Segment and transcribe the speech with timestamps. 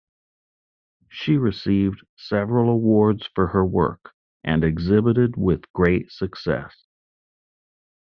[1.11, 6.87] She received several awards for her work and exhibited with great success.